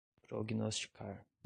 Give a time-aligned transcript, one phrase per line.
[0.27, 1.21] prognosticar